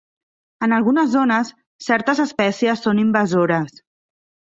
[0.67, 1.51] En algunes zones,
[1.87, 3.77] certes espècies són invasores.